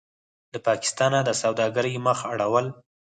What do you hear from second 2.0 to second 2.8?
مخ اړول: